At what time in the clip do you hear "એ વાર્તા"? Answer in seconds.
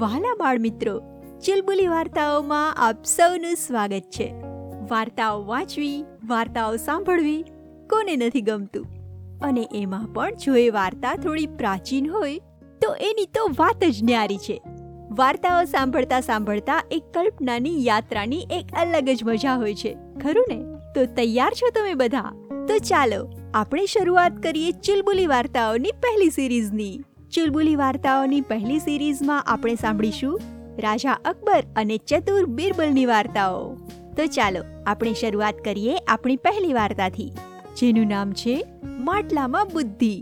10.54-11.14